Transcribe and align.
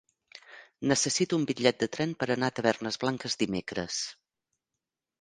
Necessito 0.91 1.39
un 1.41 1.45
bitllet 1.51 1.85
de 1.85 1.89
tren 1.97 2.17
per 2.23 2.31
anar 2.39 2.51
a 2.51 2.57
Tavernes 2.61 3.01
Blanques 3.07 3.41
dimecres. 3.45 4.03